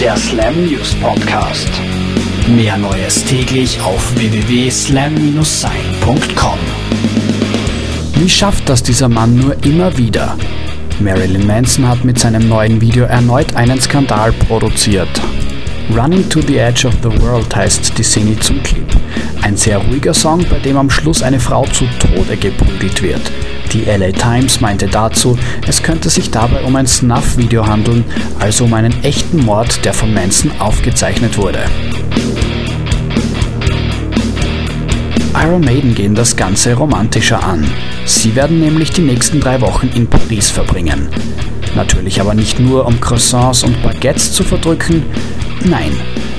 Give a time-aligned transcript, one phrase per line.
[0.00, 1.68] Der Slam News Podcast.
[2.48, 6.58] Mehr Neues täglich auf www.slam-sein.com.
[8.14, 10.36] Wie schafft das dieser Mann nur immer wieder?
[11.00, 15.08] Marilyn Manson hat mit seinem neuen Video erneut einen Skandal produziert.
[15.94, 18.84] Running to the Edge of the World heißt die Single zum Clip.
[19.42, 23.20] Ein sehr ruhiger Song, bei dem am Schluss eine Frau zu Tode geprügelt wird.
[23.72, 28.04] Die LA Times meinte dazu, es könnte sich dabei um ein Snuff-Video handeln,
[28.40, 31.60] also um einen echten Mord, der von Manson aufgezeichnet wurde.
[35.34, 37.64] Iron Maiden gehen das Ganze romantischer an.
[38.06, 41.08] Sie werden nämlich die nächsten drei Wochen in Paris verbringen.
[41.76, 45.04] Natürlich aber nicht nur, um Croissants und Baguettes zu verdrücken.
[45.64, 45.92] Nein,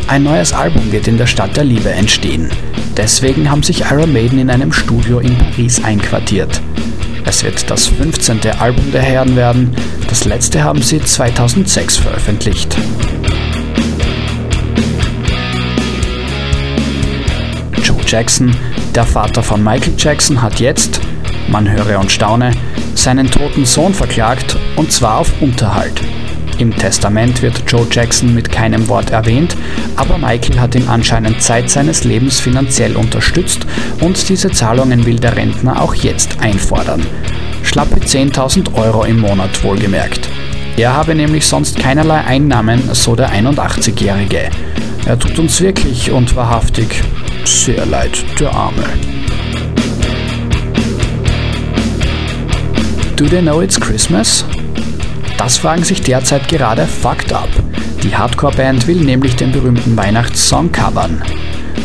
[0.08, 2.50] ein neues Album wird in der Stadt der Liebe entstehen.
[2.96, 6.62] Deswegen haben sich Iron Maiden in einem Studio in Paris einquartiert.
[7.26, 8.40] Es wird das 15.
[8.58, 9.76] Album der Herren werden,
[10.08, 12.78] das letzte haben sie 2006 veröffentlicht.
[17.84, 18.56] Joe Jackson,
[18.96, 21.02] der Vater von Michael Jackson, hat jetzt,
[21.50, 22.52] man höre und staune,
[22.96, 26.02] seinen toten Sohn verklagt und zwar auf Unterhalt.
[26.60, 29.56] Im Testament wird Joe Jackson mit keinem Wort erwähnt,
[29.96, 33.68] aber Michael hat ihn anscheinend Zeit seines Lebens finanziell unterstützt
[34.02, 37.06] und diese Zahlungen will der Rentner auch jetzt einfordern.
[37.62, 40.30] Schlappe 10.000 Euro im Monat wohlgemerkt.
[40.78, 44.50] Er habe nämlich sonst keinerlei Einnahmen, so der 81-Jährige.
[45.06, 47.04] Er tut uns wirklich und wahrhaftig
[47.46, 48.84] sehr leid, der Arme.
[53.16, 54.44] Do they know it's Christmas?
[55.38, 57.50] Das fragen sich derzeit gerade Fucked Up.
[58.04, 61.22] Die Hardcore-Band will nämlich den berühmten Weihnachtssong covern.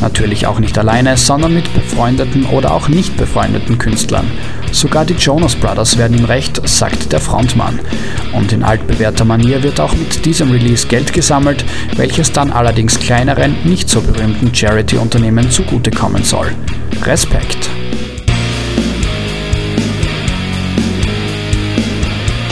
[0.01, 4.27] Natürlich auch nicht alleine, sondern mit befreundeten oder auch nicht befreundeten Künstlern.
[4.73, 7.79] Sogar die Jonas Brothers werden ihm recht, sagt der Frontmann.
[8.33, 11.65] Und in altbewährter Manier wird auch mit diesem Release Geld gesammelt,
[11.97, 16.53] welches dann allerdings kleineren, nicht so berühmten Charity-Unternehmen zugutekommen soll.
[17.05, 17.71] Respekt!